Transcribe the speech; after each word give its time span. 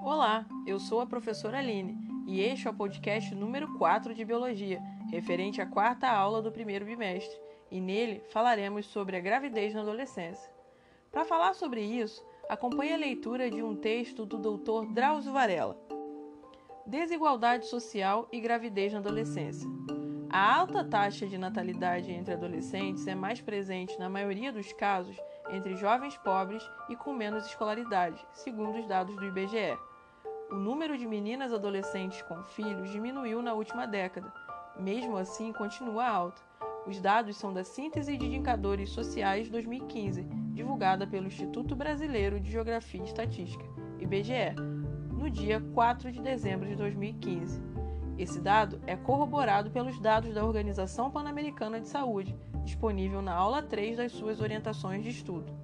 Olá, 0.00 0.46
eu 0.64 0.78
sou 0.78 1.00
a 1.00 1.06
professora 1.06 1.58
Aline 1.58 1.98
e 2.26 2.40
este 2.40 2.68
é 2.68 2.70
o 2.70 2.74
podcast 2.74 3.34
número 3.34 3.76
4 3.76 4.14
de 4.14 4.24
Biologia, 4.24 4.80
referente 5.10 5.60
à 5.60 5.66
quarta 5.66 6.08
aula 6.08 6.40
do 6.40 6.52
primeiro 6.52 6.84
bimestre, 6.84 7.36
e 7.70 7.80
nele 7.80 8.22
falaremos 8.30 8.86
sobre 8.86 9.16
a 9.16 9.20
gravidez 9.20 9.74
na 9.74 9.80
adolescência. 9.80 10.50
Para 11.10 11.24
falar 11.24 11.52
sobre 11.54 11.82
isso, 11.82 12.24
acompanhe 12.48 12.92
a 12.92 12.96
leitura 12.96 13.50
de 13.50 13.60
um 13.60 13.74
texto 13.74 14.24
do 14.24 14.38
Dr. 14.38 14.92
Drauzio 14.92 15.32
Varela. 15.32 15.76
Desigualdade 16.86 17.66
social 17.66 18.28
e 18.32 18.40
gravidez 18.40 18.92
na 18.92 19.00
adolescência. 19.00 19.68
A 20.30 20.54
alta 20.54 20.84
taxa 20.84 21.26
de 21.26 21.36
natalidade 21.36 22.12
entre 22.12 22.34
adolescentes 22.34 23.06
é 23.06 23.14
mais 23.14 23.40
presente, 23.40 23.98
na 23.98 24.08
maioria 24.08 24.52
dos 24.52 24.72
casos, 24.72 25.16
entre 25.50 25.76
jovens 25.76 26.16
pobres 26.18 26.62
e 26.88 26.96
com 26.96 27.12
menos 27.12 27.46
escolaridade, 27.46 28.26
segundo 28.32 28.78
os 28.78 28.86
dados 28.86 29.16
do 29.16 29.24
IBGE. 29.24 29.78
O 30.50 30.54
número 30.54 30.96
de 30.96 31.06
meninas 31.06 31.52
adolescentes 31.52 32.22
com 32.22 32.42
filhos 32.42 32.90
diminuiu 32.90 33.42
na 33.42 33.52
última 33.52 33.86
década, 33.86 34.32
mesmo 34.78 35.16
assim 35.16 35.52
continua 35.52 36.08
alto. 36.08 36.42
Os 36.86 37.00
dados 37.00 37.36
são 37.36 37.52
da 37.52 37.64
Síntese 37.64 38.16
de 38.16 38.24
Indicadores 38.24 38.90
Sociais 38.90 39.50
2015, 39.50 40.22
divulgada 40.52 41.06
pelo 41.06 41.26
Instituto 41.26 41.76
Brasileiro 41.76 42.40
de 42.40 42.50
Geografia 42.50 43.02
e 43.02 43.04
Estatística, 43.04 43.64
IBGE, 43.98 44.54
no 45.12 45.28
dia 45.28 45.60
4 45.74 46.10
de 46.10 46.22
dezembro 46.22 46.66
de 46.66 46.76
2015. 46.76 47.67
Esse 48.18 48.40
dado 48.40 48.80
é 48.84 48.96
corroborado 48.96 49.70
pelos 49.70 50.00
dados 50.00 50.34
da 50.34 50.44
Organização 50.44 51.08
Pan-Americana 51.08 51.80
de 51.80 51.86
Saúde, 51.86 52.36
disponível 52.64 53.22
na 53.22 53.32
aula 53.32 53.62
3 53.62 53.98
das 53.98 54.10
suas 54.10 54.40
orientações 54.40 55.04
de 55.04 55.10
estudo. 55.10 55.56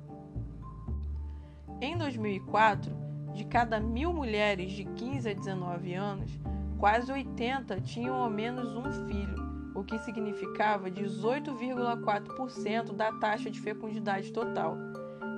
Em 1.80 1.98
2004, 1.98 2.96
de 3.34 3.44
cada 3.44 3.80
mil 3.80 4.12
mulheres 4.12 4.70
de 4.70 4.84
15 4.84 5.28
a 5.28 5.34
19 5.34 5.94
anos, 5.94 6.30
quase 6.78 7.10
80 7.10 7.80
tinham 7.80 8.14
ao 8.14 8.30
menos 8.30 8.72
um 8.76 8.84
filho, 9.08 9.42
o 9.74 9.82
que 9.82 9.98
significava 9.98 10.88
18,4% 10.88 12.92
da 12.92 13.10
taxa 13.14 13.50
de 13.50 13.60
fecundidade 13.60 14.32
total. 14.32 14.78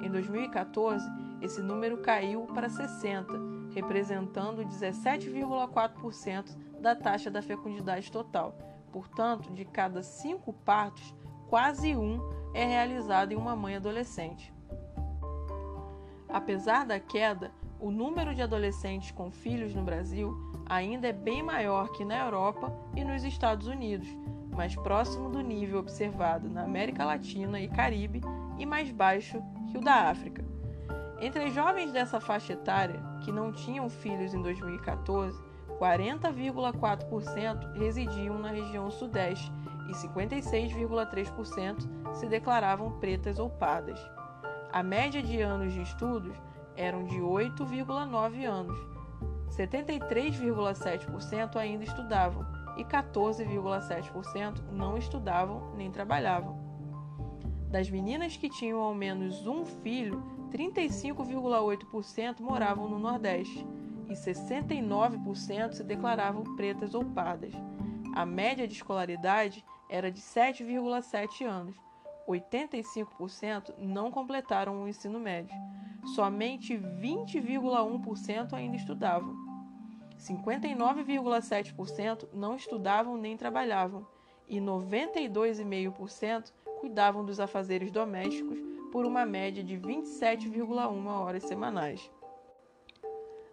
Em 0.03 0.11
2014, 0.11 1.09
esse 1.41 1.63
número 1.63 1.97
caiu 1.97 2.43
para 2.43 2.69
60, 2.69 3.56
representando 3.77 4.65
17,4% 4.65 6.57
da 6.81 6.97
taxa 6.97 7.31
da 7.31 7.43
fecundidade 7.43 8.11
total. 8.11 8.57
Portanto, 8.91 9.53
de 9.53 9.67
cada 9.67 10.03
cinco 10.03 10.55
partos, 10.55 11.15
quase 11.47 11.95
um 11.95 12.19
é 12.55 12.65
realizado 12.65 13.33
em 13.33 13.37
uma 13.37 13.55
mãe 13.55 13.77
adolescente. 13.77 14.51
Apesar 16.27 16.87
da 16.87 16.99
queda, 16.99 17.53
o 17.79 17.91
número 17.91 18.35
de 18.35 18.41
adolescentes 18.41 19.11
com 19.11 19.31
filhos 19.31 19.75
no 19.75 19.83
Brasil 19.83 20.35
ainda 20.65 21.09
é 21.09 21.13
bem 21.13 21.43
maior 21.43 21.93
que 21.93 22.03
na 22.03 22.19
Europa 22.19 22.75
e 22.97 23.05
nos 23.05 23.25
Estados 23.25 23.67
Unidos, 23.67 24.09
mais 24.53 24.75
próximo 24.75 25.29
do 25.29 25.43
nível 25.43 25.81
observado 25.81 26.49
na 26.49 26.63
América 26.63 27.05
Latina 27.05 27.61
e 27.61 27.69
Caribe 27.69 28.23
e 28.59 28.65
mais 28.65 28.91
baixo 28.91 29.43
que 29.71 29.77
o 29.77 29.83
da 29.83 30.09
África. 30.09 30.46
Entre 31.19 31.51
jovens 31.51 31.93
dessa 31.93 32.21
faixa 32.21 32.53
etária, 32.53 33.03
que 33.23 33.33
não 33.33 33.51
tinham 33.51 33.89
filhos 33.89 34.35
em 34.35 34.43
2014, 34.43 35.41
40,4% 35.81 37.73
residiam 37.73 38.39
na 38.39 38.51
região 38.51 38.91
Sudeste 38.91 39.51
e 39.89 39.93
56,3% 39.93 41.89
se 42.15 42.27
declaravam 42.27 42.99
pretas 42.99 43.39
ou 43.39 43.49
pardas. 43.49 43.99
A 44.73 44.83
média 44.83 45.23
de 45.23 45.41
anos 45.41 45.73
de 45.73 45.81
estudos 45.81 46.37
eram 46.77 47.05
de 47.05 47.17
8,9 47.17 48.45
anos. 48.45 48.79
73,7% 49.57 51.57
ainda 51.57 51.85
estudavam 51.85 52.45
e 52.77 52.85
14,7% 52.85 54.61
não 54.71 54.99
estudavam 54.99 55.73
nem 55.77 55.91
trabalhavam. 55.91 56.61
Das 57.71 57.89
meninas 57.89 58.37
que 58.37 58.51
tinham 58.51 58.81
ao 58.81 58.95
menos 58.95 59.47
um 59.47 59.65
filho, 59.65 60.36
35,8% 60.57 62.41
moravam 62.41 62.89
no 62.89 62.99
Nordeste 62.99 63.67
e 64.09 64.15
69% 64.15 65.75
se 65.75 65.85
declaravam 65.85 66.57
pretas 66.57 66.95
ou 66.95 67.05
pardas. 67.05 67.53
A 68.15 68.25
média 68.25 68.67
de 68.67 68.73
escolaridade 68.73 69.63
era 69.91 70.11
de 70.11 70.23
7,7 70.23 71.45
anos. 71.45 71.77
85% 72.27 73.75
não 73.79 74.11
completaram 74.11 74.83
o 74.83 74.89
ensino 74.89 75.21
médio. 75.21 75.55
Somente 76.15 76.75
20,1% 76.75 78.55
ainda 78.55 78.77
estudavam. 78.77 79.37
59,7% 80.19 82.31
não 82.33 82.57
estudavam 82.57 83.19
nem 83.19 83.37
trabalhavam 83.37 84.07
e 84.49 84.59
92,5% 84.59 86.51
cuidavam 86.81 87.27
dos 87.27 87.39
afazeres 87.39 87.91
domésticos 87.91 88.76
por 88.91 89.05
uma 89.05 89.27
média 89.27 89.63
de 89.63 89.77
27,1 89.77 91.07
horas 91.07 91.45
semanais. 91.45 92.11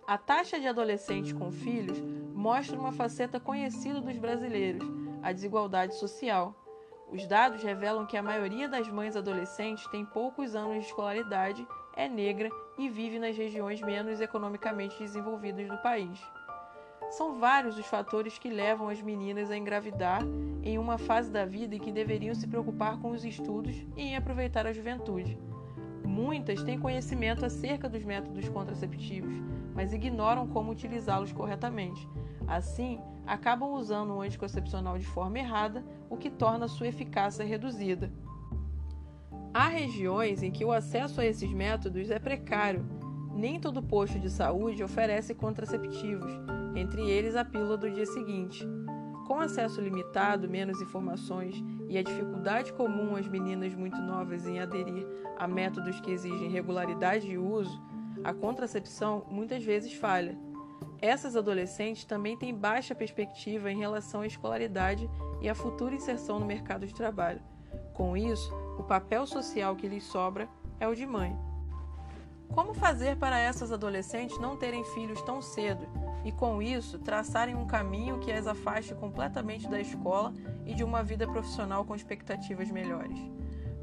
A 0.06 0.18
taxa 0.18 0.60
de 0.60 0.68
adolescentes 0.68 1.32
com 1.32 1.52
filhos 1.52 2.00
mostra 2.34 2.78
uma 2.78 2.92
faceta 2.92 3.40
conhecida 3.40 4.02
dos 4.02 4.18
brasileiros, 4.18 4.86
a 5.22 5.32
desigualdade 5.32 5.96
social. 5.96 6.54
Os 7.10 7.26
dados 7.26 7.64
revelam 7.64 8.06
que 8.06 8.18
a 8.18 8.24
maioria 8.24 8.68
das 8.68 8.88
mães 8.90 9.16
adolescentes 9.16 9.88
tem 9.88 10.06
poucos 10.06 10.56
anos 10.56 10.80
de 10.80 10.88
escolaridade, 10.88 11.66
é 11.96 12.10
negra 12.10 12.50
e 12.78 12.90
vive 12.90 13.20
nas 13.20 13.38
regiões 13.38 13.82
menos 13.82 14.20
economicamente 14.20 15.00
desenvolvidas 15.00 15.70
do 15.70 15.78
país. 15.78 16.20
São 17.18 17.38
vários 17.40 17.78
os 17.78 17.86
fatores 17.86 18.40
que 18.40 18.50
levam 18.50 18.90
as 18.90 19.00
meninas 19.00 19.52
a 19.52 19.56
engravidar 19.56 20.24
em 20.64 20.80
uma 20.80 20.98
fase 20.98 21.30
da 21.30 21.46
vida 21.46 21.76
em 21.76 21.80
que 21.80 21.92
deveriam 21.92 22.34
se 22.34 22.48
preocupar 22.48 22.98
com 22.98 23.12
os 23.12 23.24
estudos 23.24 23.76
e 23.96 24.02
em 24.02 24.16
aproveitar 24.16 24.66
a 24.66 24.74
juventude. 24.74 25.38
Muitas 26.04 26.64
têm 26.64 26.80
conhecimento 26.80 27.46
acerca 27.46 27.88
dos 27.88 28.04
métodos 28.04 28.50
contraceptivos, 28.50 29.32
mas 29.76 29.94
ignoram 29.94 30.48
como 30.48 30.72
utilizá-los 30.72 31.32
corretamente. 31.32 32.10
Assim, 32.48 33.00
acabam 33.28 33.74
usando 33.74 34.16
o 34.16 34.22
anticoncepcional 34.22 34.98
de 34.98 35.06
forma 35.06 35.38
errada, 35.38 35.86
o 36.10 36.18
que 36.18 36.32
torna 36.32 36.68
sua 36.68 36.88
eficácia 36.88 37.46
reduzida. 37.46 38.12
Há 39.54 39.68
regiões 39.68 40.42
em 40.42 40.50
que 40.50 40.66
o 40.66 40.72
acesso 40.72 41.22
a 41.22 41.26
esses 41.26 41.54
métodos 41.54 42.10
é 42.10 42.18
precário. 42.18 42.84
Nem 43.36 43.60
todo 43.60 43.84
posto 43.84 44.20
de 44.20 44.32
saúde 44.32 44.84
oferece 44.84 45.36
contraceptivos, 45.36 46.32
entre 46.76 47.10
eles 47.10 47.36
a 47.36 47.46
pílula 47.46 47.78
do 47.78 47.90
dia 47.90 48.06
seguinte. 48.06 48.68
Com 49.28 49.40
acesso 49.40 49.80
limitado, 49.80 50.50
menos 50.50 50.82
informações 50.82 51.64
e 51.88 51.98
a 51.98 52.04
dificuldade 52.04 52.74
comum 52.74 53.16
às 53.16 53.28
meninas 53.28 53.74
muito 53.74 53.98
novas 53.98 54.46
em 54.46 54.60
aderir 54.60 55.08
a 55.38 55.48
métodos 55.48 56.00
que 56.02 56.12
exigem 56.12 56.50
regularidade 56.50 57.28
de 57.28 57.38
uso, 57.38 57.82
a 58.24 58.34
contracepção 58.34 59.26
muitas 59.30 59.64
vezes 59.64 59.94
falha. 59.94 60.38
Essas 61.02 61.36
adolescentes 61.36 62.06
também 62.06 62.38
têm 62.38 62.56
baixa 62.56 62.96
perspectiva 62.96 63.72
em 63.72 63.78
relação 63.78 64.22
à 64.22 64.28
escolaridade 64.28 65.10
e 65.42 65.50
à 65.50 65.56
futura 65.56 65.96
inserção 65.96 66.40
no 66.40 66.46
mercado 66.46 66.86
de 66.86 66.94
trabalho. 66.94 67.42
Com 67.94 68.16
isso, 68.16 68.54
o 68.78 68.84
papel 68.84 69.26
social 69.26 69.76
que 69.76 69.88
lhes 69.88 70.04
sobra 70.04 70.48
é 70.80 70.88
o 70.88 70.96
de 70.96 71.06
mãe. 71.06 71.38
Como 72.54 72.74
fazer 72.76 73.18
para 73.18 73.40
essas 73.40 73.72
adolescentes 73.72 74.38
não 74.40 74.56
terem 74.56 74.84
filhos 74.84 75.20
tão 75.24 75.42
cedo 75.42 75.88
e, 76.24 76.32
com 76.32 76.62
isso, 76.62 77.00
traçarem 77.00 77.56
um 77.56 77.66
caminho 77.66 78.20
que 78.20 78.32
as 78.32 78.46
afaste 78.46 78.94
completamente 78.94 79.68
da 79.68 79.82
escola 79.82 80.32
e 80.64 80.76
de 80.76 80.84
uma 80.84 81.02
vida 81.02 81.28
profissional 81.28 81.84
com 81.84 81.96
expectativas 81.96 82.70
melhores? 82.70 83.18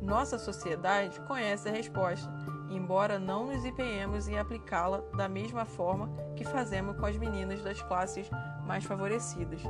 Nossa 0.01 0.39
sociedade 0.39 1.21
conhece 1.23 1.69
a 1.69 1.73
resposta, 1.73 2.33
embora 2.71 3.19
não 3.19 3.47
nos 3.47 3.65
empenhemos 3.65 4.29
em 4.29 4.39
aplicá-la 4.39 5.03
da 5.17 5.29
mesma 5.29 5.65
forma 5.65 6.09
que 6.37 6.45
fazemos 6.45 6.97
com 6.97 7.07
as 7.07 7.17
meninas 7.17 7.63
das 7.63 7.83
classes 7.83 8.31
mais 8.65 8.85
favorecidas. 8.85 9.63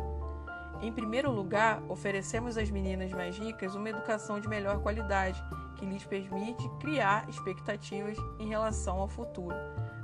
Em 0.83 0.91
primeiro 0.91 1.31
lugar, 1.31 1.83
oferecemos 1.89 2.57
às 2.57 2.71
meninas 2.71 3.13
mais 3.13 3.37
ricas 3.37 3.75
uma 3.75 3.91
educação 3.91 4.41
de 4.41 4.49
melhor 4.49 4.81
qualidade, 4.81 5.43
que 5.77 5.85
lhes 5.85 6.05
permite 6.05 6.67
criar 6.81 7.29
expectativas 7.29 8.17
em 8.39 8.49
relação 8.49 8.99
ao 8.99 9.09
futuro. 9.09 9.57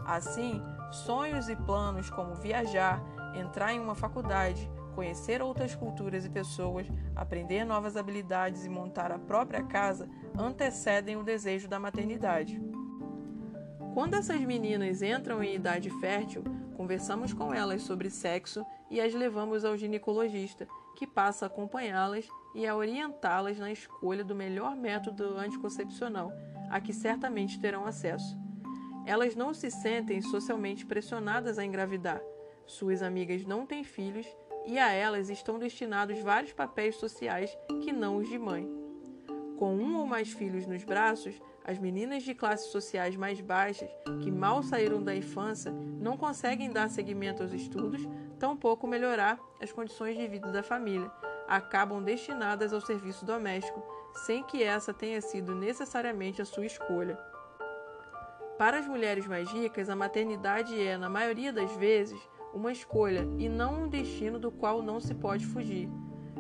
Assim, 0.05 0.63
sonhos 0.93 1.49
e 1.49 1.57
planos 1.57 2.11
como 2.11 2.35
viajar, 2.35 3.03
entrar 3.35 3.73
em 3.73 3.81
uma 3.81 3.95
faculdade, 3.95 4.71
conhecer 4.95 5.41
outras 5.41 5.75
culturas 5.75 6.27
e 6.27 6.31
pessoas, 6.31 6.87
aprender 7.15 7.65
novas 7.65 7.97
habilidades 7.97 8.65
e 8.65 8.69
montar 8.69 9.11
a 9.11 9.19
própria 9.19 9.63
casa 9.63 10.09
antecedem 10.39 11.17
o 11.17 11.25
desejo 11.25 11.69
da 11.69 11.81
maternidade. 11.81 12.61
Quando 13.95 14.15
essas 14.15 14.41
meninas 14.43 15.01
entram 15.01 15.43
em 15.43 15.55
idade 15.55 15.89
fértil, 16.01 16.45
conversamos 16.77 17.33
com 17.33 17.53
elas 17.55 17.83
sobre 17.83 18.11
sexo 18.11 18.65
e 18.91 19.01
as 19.01 19.15
levamos 19.15 19.65
ao 19.65 19.77
ginecologista, 19.77 20.67
que 20.95 21.07
passa 21.07 21.45
a 21.45 21.49
acompanhá-las 21.49 22.29
e 22.55 22.67
a 22.67 22.75
orientá-las 22.75 23.59
na 23.59 23.71
escolha 23.71 24.25
do 24.25 24.35
melhor 24.35 24.75
método 24.75 25.37
anticoncepcional, 25.37 26.33
a 26.71 26.81
que 26.81 26.93
certamente 26.93 27.61
terão 27.61 27.87
acesso. 27.87 28.37
Elas 29.05 29.37
não 29.37 29.55
se 29.55 29.71
sentem 29.71 30.21
socialmente 30.21 30.85
pressionadas 30.85 31.59
a 31.59 31.65
engravidar. 31.65 32.21
Suas 32.67 33.03
amigas 33.03 33.45
não 33.45 33.65
têm 33.65 33.85
filhos 33.85 34.27
e 34.67 34.79
a 34.79 34.91
elas 34.91 35.31
estão 35.31 35.59
destinados 35.59 36.19
vários 36.19 36.53
papéis 36.53 36.97
sociais 36.97 37.57
que 37.83 37.93
não 37.93 38.17
os 38.17 38.29
de 38.29 38.39
mãe. 38.39 38.69
Com 39.57 39.77
um 39.77 39.97
ou 39.97 40.07
mais 40.07 40.33
filhos 40.33 40.67
nos 40.67 40.83
braços, 40.83 41.41
as 41.65 41.79
meninas 41.79 42.25
de 42.25 42.35
classes 42.35 42.71
sociais 42.71 43.17
mais 43.17 43.41
baixas, 43.41 43.89
que 44.23 44.31
mal 44.31 44.63
saíram 44.63 45.03
da 45.03 45.15
infância, 45.15 45.73
não 45.73 46.17
conseguem 46.17 46.71
dar 46.71 46.91
seguimento 46.91 47.43
aos 47.43 47.53
estudos, 47.53 48.07
tampouco 48.39 48.87
melhorar 48.87 49.39
as 49.61 49.73
condições 49.73 50.17
de 50.17 50.27
vida 50.27 50.51
da 50.51 50.63
família. 50.63 51.11
Acabam 51.49 52.03
destinadas 52.03 52.73
ao 52.73 52.81
serviço 52.81 53.25
doméstico, 53.25 53.83
sem 54.25 54.43
que 54.43 54.63
essa 54.63 54.93
tenha 54.93 55.21
sido 55.21 55.55
necessariamente 55.55 56.41
a 56.41 56.45
sua 56.45 56.67
escolha. 56.67 57.19
Para 58.59 58.79
as 58.79 58.87
mulheres 58.87 59.27
mais 59.27 59.51
ricas, 59.51 59.91
a 59.91 59.97
maternidade 59.97 60.81
é, 60.81 60.97
na 60.97 61.11
maioria 61.11 61.53
das 61.53 61.71
vezes, 61.77 62.19
uma 62.55 62.73
escolha 62.73 63.29
e 63.39 63.49
não 63.49 63.83
um 63.83 63.89
destino 63.89 64.39
do 64.39 64.51
qual 64.51 64.83
não 64.83 64.99
se 64.99 65.15
pode 65.15 65.45
fugir. 65.45 65.91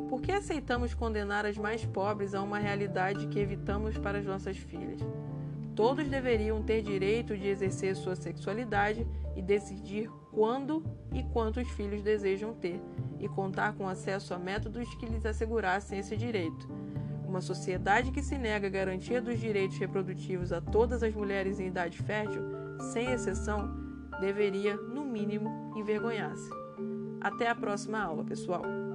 Por 0.09 0.23
que 0.23 0.33
aceitamos 0.33 0.95
condenar 0.95 1.45
as 1.45 1.59
mais 1.59 1.85
pobres 1.85 2.35
a 2.35 2.43
uma 2.43 2.59
realidade 2.59 3.27
que 3.27 3.39
evitamos 3.39 3.99
para 3.99 4.19
as 4.19 4.25
nossas 4.25 4.57
filhas? 4.57 5.01
Todos 5.77 6.09
deveriam 6.09 6.63
ter 6.63 6.81
direito 6.81 7.37
de 7.37 7.49
exercer 7.49 7.95
sua 7.95 8.17
sexualidade 8.17 9.07
e 9.37 9.43
decidir 9.43 10.11
quando 10.33 10.83
e 11.13 11.23
quantos 11.23 11.69
filhos 11.69 12.03
desejam 12.03 12.55
ter, 12.55 12.81
e 13.21 13.29
contar 13.29 13.75
com 13.75 13.87
acesso 13.87 14.33
a 14.33 14.39
métodos 14.39 14.93
que 14.95 15.05
lhes 15.05 15.27
assegurassem 15.27 15.99
esse 15.99 16.17
direito. 16.17 16.67
Uma 17.29 17.43
sociedade 17.43 18.11
que 18.11 18.23
se 18.23 18.39
nega 18.39 18.67
a 18.67 18.71
garantia 18.71 19.21
dos 19.21 19.39
direitos 19.39 19.77
reprodutivos 19.77 20.51
a 20.51 20.63
todas 20.63 21.03
as 21.03 21.15
mulheres 21.15 21.61
em 21.61 21.67
idade 21.67 21.99
fértil, 21.99 22.43
sem 22.93 23.11
exceção, 23.11 23.69
deveria, 24.19 24.77
no 24.77 25.05
mínimo, 25.05 25.75
envergonhar-se. 25.77 26.49
Até 27.21 27.49
a 27.49 27.55
próxima 27.55 28.01
aula, 28.01 28.25
pessoal! 28.25 28.86